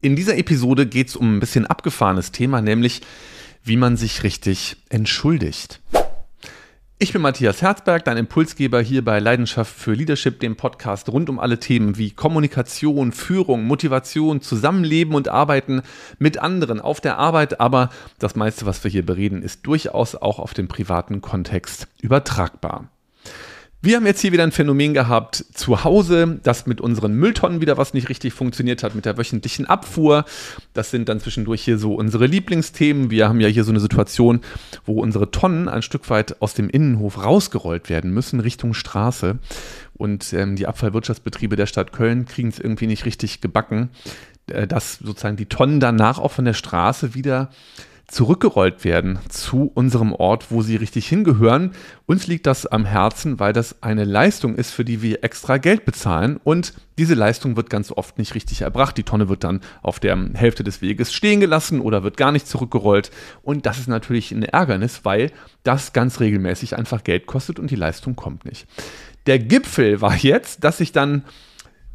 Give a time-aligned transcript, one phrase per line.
[0.00, 3.00] In dieser Episode geht es um ein bisschen abgefahrenes Thema, nämlich
[3.64, 5.80] wie man sich richtig entschuldigt.
[7.00, 11.40] Ich bin Matthias Herzberg, dein Impulsgeber hier bei Leidenschaft für Leadership, dem Podcast rund um
[11.40, 15.82] alle Themen wie Kommunikation, Führung, Motivation, Zusammenleben und Arbeiten
[16.20, 17.58] mit anderen auf der Arbeit.
[17.58, 17.90] Aber
[18.20, 22.88] das meiste, was wir hier bereden, ist durchaus auch auf den privaten Kontext übertragbar.
[23.80, 27.76] Wir haben jetzt hier wieder ein Phänomen gehabt zu Hause, dass mit unseren Mülltonnen wieder
[27.76, 30.24] was nicht richtig funktioniert hat, mit der wöchentlichen Abfuhr.
[30.74, 33.12] Das sind dann zwischendurch hier so unsere Lieblingsthemen.
[33.12, 34.40] Wir haben ja hier so eine Situation,
[34.84, 39.38] wo unsere Tonnen ein Stück weit aus dem Innenhof rausgerollt werden müssen, Richtung Straße.
[39.94, 43.90] Und ähm, die Abfallwirtschaftsbetriebe der Stadt Köln kriegen es irgendwie nicht richtig gebacken,
[44.48, 47.50] äh, dass sozusagen die Tonnen danach auch von der Straße wieder
[48.08, 51.72] zurückgerollt werden zu unserem Ort, wo sie richtig hingehören.
[52.06, 55.84] Uns liegt das am Herzen, weil das eine Leistung ist, für die wir extra Geld
[55.84, 58.96] bezahlen und diese Leistung wird ganz oft nicht richtig erbracht.
[58.96, 62.48] Die Tonne wird dann auf der Hälfte des Weges stehen gelassen oder wird gar nicht
[62.48, 63.10] zurückgerollt
[63.42, 65.30] und das ist natürlich ein Ärgernis, weil
[65.62, 68.66] das ganz regelmäßig einfach Geld kostet und die Leistung kommt nicht.
[69.26, 71.24] Der Gipfel war jetzt, dass ich dann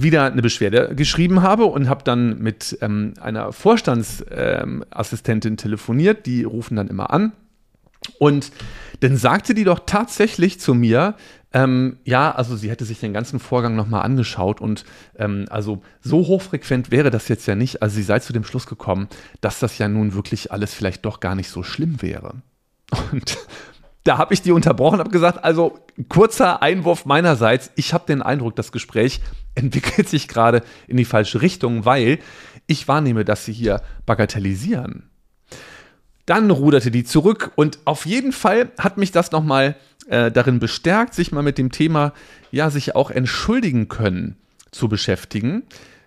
[0.00, 6.26] wieder eine Beschwerde geschrieben habe und habe dann mit ähm, einer Vorstandsassistentin ähm, telefoniert.
[6.26, 7.32] Die rufen dann immer an.
[8.18, 8.52] Und
[9.00, 11.16] dann sagte die doch tatsächlich zu mir,
[11.52, 14.84] ähm, ja, also sie hätte sich den ganzen Vorgang nochmal angeschaut und
[15.16, 17.82] ähm, also so hochfrequent wäre das jetzt ja nicht.
[17.82, 19.08] Also sie sei zu dem Schluss gekommen,
[19.40, 22.34] dass das ja nun wirklich alles vielleicht doch gar nicht so schlimm wäre.
[23.12, 23.38] Und
[24.08, 25.78] da habe ich die unterbrochen, habe gesagt, also
[26.08, 27.70] kurzer Einwurf meinerseits.
[27.76, 29.20] Ich habe den Eindruck, das Gespräch
[29.54, 32.18] entwickelt sich gerade in die falsche Richtung, weil
[32.66, 35.10] ich wahrnehme, dass sie hier bagatellisieren.
[36.24, 39.76] Dann ruderte die zurück und auf jeden Fall hat mich das nochmal
[40.08, 42.14] äh, darin bestärkt, sich mal mit dem Thema,
[42.50, 44.36] ja, sich auch entschuldigen können
[44.70, 45.64] zu beschäftigen,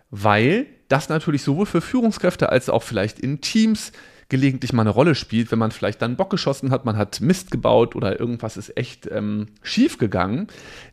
[0.09, 3.91] weil das natürlich sowohl für Führungskräfte als auch vielleicht in Teams
[4.31, 7.51] gelegentlich mal eine Rolle spielt, wenn man vielleicht dann Bock geschossen hat, man hat Mist
[7.51, 10.47] gebaut oder irgendwas ist echt ähm, schief gegangen,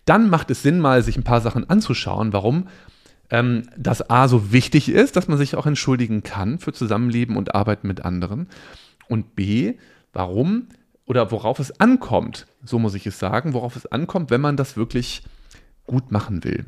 [0.04, 2.68] dann macht es Sinn, mal sich ein paar Sachen anzuschauen, warum
[3.30, 7.54] ähm, das A so wichtig ist, dass man sich auch entschuldigen kann für Zusammenleben und
[7.54, 8.48] Arbeiten mit anderen
[9.08, 9.74] und B,
[10.12, 10.66] warum
[11.06, 14.76] oder worauf es ankommt, so muss ich es sagen, worauf es ankommt, wenn man das
[14.76, 15.22] wirklich
[15.86, 16.66] gut machen will.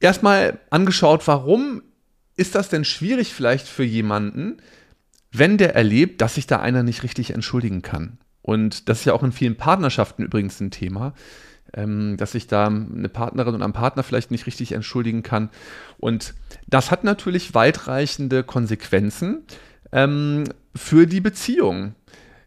[0.00, 1.82] Erstmal angeschaut, warum
[2.36, 4.58] ist das denn schwierig vielleicht für jemanden,
[5.30, 8.18] wenn der erlebt, dass sich da einer nicht richtig entschuldigen kann?
[8.42, 11.14] Und das ist ja auch in vielen Partnerschaften übrigens ein Thema,
[11.74, 15.50] ähm, dass sich da eine Partnerin und ein Partner vielleicht nicht richtig entschuldigen kann.
[15.98, 16.34] Und
[16.66, 19.44] das hat natürlich weitreichende Konsequenzen
[19.92, 20.44] ähm,
[20.74, 21.94] für die Beziehung.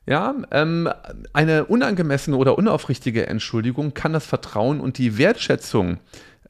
[0.07, 0.87] Ja, ähm,
[1.33, 5.97] eine unangemessene oder unaufrichtige Entschuldigung kann das Vertrauen und die Wertschätzung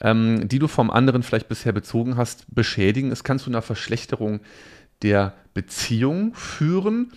[0.05, 3.11] ähm, die du vom anderen vielleicht bisher bezogen hast, beschädigen.
[3.11, 4.39] Es kann zu einer Verschlechterung
[5.01, 7.11] der Beziehung führen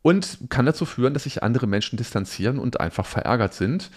[0.00, 3.90] und kann dazu führen, dass sich andere Menschen distanzieren und einfach verärgert sind.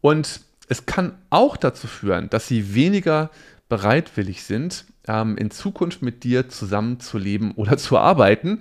[0.00, 3.30] Und es kann auch dazu führen, dass sie weniger
[3.68, 8.60] bereitwillig sind, ähm, in Zukunft mit dir zusammenzuleben oder zu arbeiten.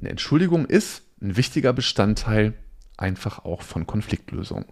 [0.00, 2.52] Eine Entschuldigung ist ein wichtiger Bestandteil
[2.98, 4.66] einfach auch von Konfliktlösung.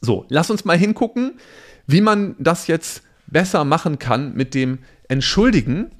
[0.00, 1.40] So, lass uns mal hingucken,
[1.88, 4.78] wie man das jetzt besser machen kann mit dem
[5.08, 5.90] Entschuldigen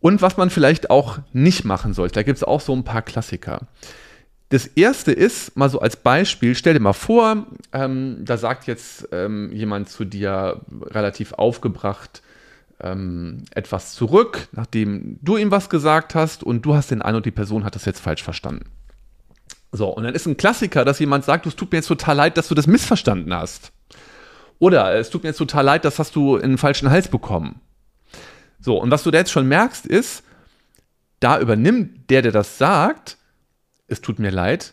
[0.00, 2.14] und was man vielleicht auch nicht machen sollte.
[2.14, 3.66] Da gibt es auch so ein paar Klassiker.
[4.48, 9.08] Das erste ist, mal so als Beispiel, stell dir mal vor, ähm, da sagt jetzt
[9.10, 12.22] ähm, jemand zu dir relativ aufgebracht
[12.80, 17.30] ähm, etwas zurück, nachdem du ihm was gesagt hast und du hast den Eindruck, die
[17.30, 18.66] Person hat das jetzt falsch verstanden.
[19.72, 22.36] So, und dann ist ein Klassiker, dass jemand sagt, es tut mir jetzt total leid,
[22.36, 23.72] dass du das missverstanden hast.
[24.64, 27.60] Oder es tut mir jetzt total leid, das hast du in den falschen Hals bekommen.
[28.58, 30.24] So, und was du da jetzt schon merkst, ist,
[31.20, 33.18] da übernimmt der, der das sagt,
[33.88, 34.72] es tut mir leid,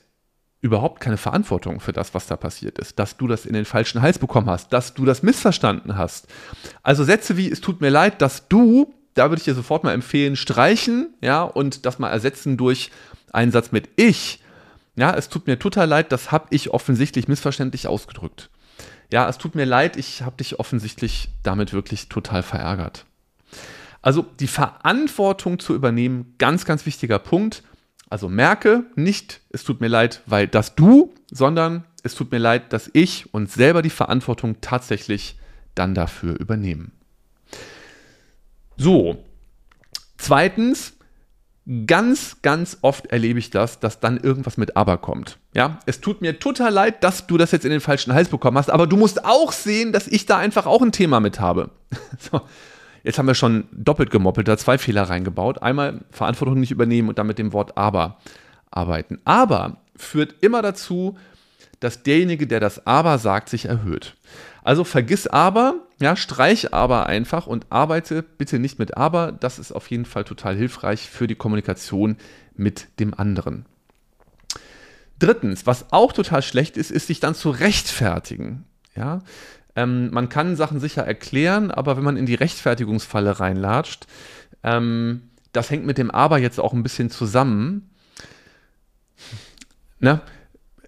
[0.62, 4.02] überhaupt keine Verantwortung für das, was da passiert ist, dass du das in den falschen
[4.02, 6.28] Hals bekommen hast, dass du das missverstanden hast.
[6.84, 9.92] Also Sätze wie es tut mir leid, dass du, da würde ich dir sofort mal
[9.92, 12.92] empfehlen, streichen, ja, und das mal ersetzen durch
[13.34, 14.42] einen Satz mit ich.
[14.96, 18.50] Ja, es tut mir total leid, das habe ich offensichtlich missverständlich ausgedrückt
[19.12, 23.06] ja, es tut mir leid, ich habe dich offensichtlich damit wirklich total verärgert.
[24.02, 27.64] Also die Verantwortung zu übernehmen, ganz, ganz wichtiger Punkt.
[28.10, 32.74] Also merke nicht, es tut mir leid, weil das du, sondern es tut mir leid,
[32.74, 35.38] dass ich und selber die Verantwortung tatsächlich
[35.76, 36.92] dann dafür übernehmen.
[38.78, 39.24] So,
[40.18, 40.94] zweitens,
[41.86, 45.38] Ganz, ganz oft erlebe ich das, dass dann irgendwas mit aber kommt.
[45.54, 48.58] Ja, es tut mir total leid, dass du das jetzt in den falschen Hals bekommen
[48.58, 51.70] hast, aber du musst auch sehen, dass ich da einfach auch ein Thema mit habe.
[52.20, 52.42] so.
[53.04, 55.62] jetzt haben wir schon doppelt gemoppelt, da zwei Fehler reingebaut.
[55.62, 58.18] Einmal Verantwortung nicht übernehmen und dann mit dem Wort aber
[58.72, 59.20] arbeiten.
[59.24, 61.18] Aber führt immer dazu,
[61.80, 64.16] dass derjenige, der das aber sagt, sich erhöht.
[64.64, 69.32] Also vergiss aber, ja, streich aber einfach und arbeite bitte nicht mit aber.
[69.32, 72.18] Das ist auf jeden Fall total hilfreich für die Kommunikation
[72.56, 73.66] mit dem anderen.
[75.20, 78.66] Drittens, was auch total schlecht ist, ist sich dann zu rechtfertigen.
[78.96, 79.20] Ja,
[79.76, 84.06] ähm, man kann Sachen sicher erklären, aber wenn man in die Rechtfertigungsfalle reinlatscht,
[84.64, 87.90] ähm, das hängt mit dem Aber jetzt auch ein bisschen zusammen.
[90.00, 90.22] Na,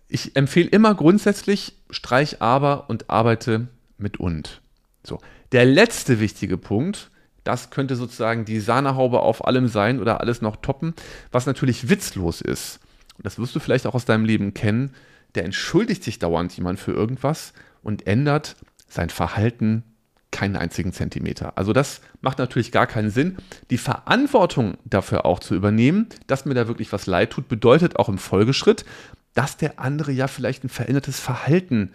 [0.08, 3.68] ich empfehle immer grundsätzlich, streich Aber und arbeite
[3.98, 4.62] mit und.
[5.04, 5.20] So.
[5.52, 7.12] Der letzte wichtige Punkt,
[7.44, 10.94] das könnte sozusagen die Sahnehaube auf allem sein oder alles noch toppen,
[11.32, 12.80] was natürlich witzlos ist.
[13.22, 14.92] Das wirst du vielleicht auch aus deinem Leben kennen.
[15.36, 18.56] Der entschuldigt sich dauernd jemand für irgendwas und ändert
[18.88, 19.84] sein Verhalten
[20.32, 21.58] keinen einzigen Zentimeter.
[21.58, 23.38] Also das macht natürlich gar keinen Sinn.
[23.70, 28.10] Die Verantwortung dafür auch zu übernehmen, dass mir da wirklich was leid tut, bedeutet auch
[28.10, 28.84] im Folgeschritt,
[29.34, 31.92] dass der andere ja vielleicht ein verändertes Verhalten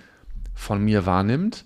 [0.55, 1.64] von mir wahrnimmt.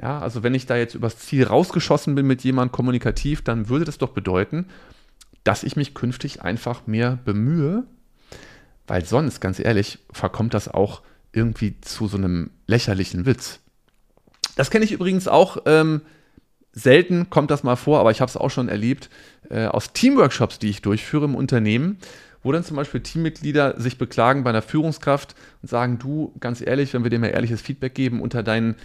[0.00, 3.84] Ja, also wenn ich da jetzt übers Ziel rausgeschossen bin mit jemandem kommunikativ, dann würde
[3.84, 4.66] das doch bedeuten,
[5.44, 7.84] dass ich mich künftig einfach mehr bemühe,
[8.86, 11.02] weil sonst, ganz ehrlich, verkommt das auch
[11.32, 13.60] irgendwie zu so einem lächerlichen Witz.
[14.56, 15.58] Das kenne ich übrigens auch.
[15.66, 16.02] Ähm,
[16.72, 19.10] selten kommt das mal vor, aber ich habe es auch schon erlebt
[19.50, 21.98] äh, aus Teamworkshops, die ich durchführe im Unternehmen,
[22.44, 26.94] wo dann zum Beispiel Teammitglieder sich beklagen bei einer Führungskraft und sagen, du, ganz ehrlich,
[26.94, 28.76] wenn wir dir mal ehrliches Feedback geben, unter deinen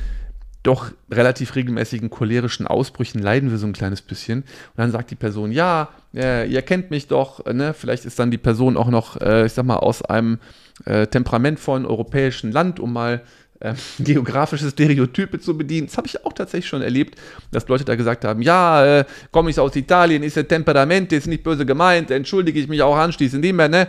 [0.64, 4.42] doch relativ regelmäßigen cholerischen Ausbrüchen leiden wir so ein kleines bisschen.
[4.42, 7.74] Und dann sagt die Person, ja, äh, ihr kennt mich doch, äh, ne?
[7.74, 10.40] vielleicht ist dann die Person auch noch, äh, ich sag mal, aus einem
[10.86, 13.22] äh, temperamentvollen europäischen Land, um mal
[13.60, 15.88] äh, geografische Stereotype zu bedienen.
[15.88, 17.20] Das habe ich auch tatsächlich schon erlebt,
[17.52, 21.28] dass Leute da gesagt haben, ja, äh, komme ich aus Italien, ist der Temperament, ist
[21.28, 23.88] nicht böse gemeint, entschuldige ich mich auch anschließend nicht mehr, ne?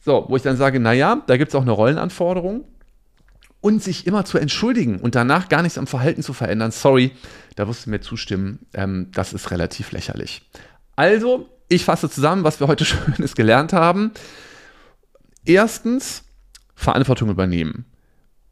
[0.00, 2.64] So, wo ich dann sage, naja, da gibt es auch eine Rollenanforderung
[3.60, 7.12] und sich immer zu entschuldigen und danach gar nichts am Verhalten zu verändern, sorry,
[7.56, 10.42] da wirst du mir zustimmen, ähm, das ist relativ lächerlich.
[10.96, 14.12] Also, ich fasse zusammen, was wir heute Schönes gelernt haben.
[15.46, 16.24] Erstens,
[16.74, 17.86] Verantwortung übernehmen.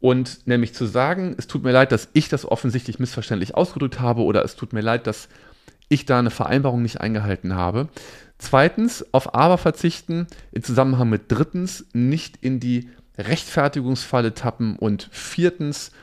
[0.03, 4.23] Und nämlich zu sagen, es tut mir leid, dass ich das offensichtlich missverständlich ausgedrückt habe
[4.23, 5.29] oder es tut mir leid, dass
[5.87, 7.87] ich da eine Vereinbarung nicht eingehalten habe.
[8.37, 15.93] Zweitens, auf aber verzichten, im Zusammenhang mit drittens, nicht in die Rechtfertigungsfalle tappen und viertens,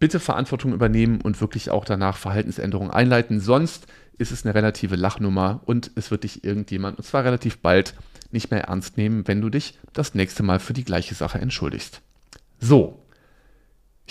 [0.00, 3.38] bitte Verantwortung übernehmen und wirklich auch danach Verhaltensänderungen einleiten.
[3.38, 3.86] Sonst
[4.18, 7.94] ist es eine relative Lachnummer und es wird dich irgendjemand, und zwar relativ bald,
[8.32, 12.00] nicht mehr ernst nehmen, wenn du dich das nächste Mal für die gleiche Sache entschuldigst.
[12.58, 13.01] So,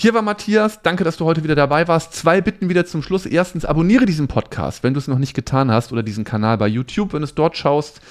[0.02, 0.82] hier war Matthias.
[0.82, 2.16] Danke, dass du heute wieder dabei warst.
[2.16, 3.28] Zwei Bitten wieder zum Schluss.
[3.28, 6.68] Erstens, abonniere diesen Podcast, wenn du es noch nicht getan hast, oder diesen Kanal bei
[6.68, 8.02] YouTube, wenn du es dort schaust.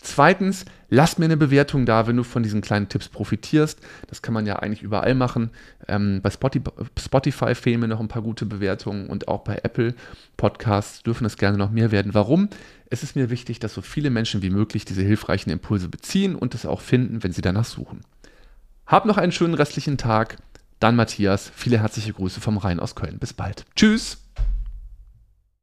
[0.00, 3.80] Zweitens, lass mir eine Bewertung da, wenn du von diesen kleinen Tipps profitierst.
[4.08, 5.50] Das kann man ja eigentlich überall machen.
[5.88, 9.94] Ähm, bei Spotify, Spotify fehlen mir noch ein paar gute Bewertungen und auch bei Apple
[10.38, 12.14] Podcasts dürfen es gerne noch mehr werden.
[12.14, 12.48] Warum?
[12.88, 16.54] Es ist mir wichtig, dass so viele Menschen wie möglich diese hilfreichen Impulse beziehen und
[16.54, 18.00] es auch finden, wenn sie danach suchen.
[18.86, 20.38] Hab noch einen schönen restlichen Tag.
[20.80, 23.18] Dann Matthias, viele herzliche Grüße vom Rhein aus Köln.
[23.18, 23.64] Bis bald.
[23.76, 24.18] Tschüss.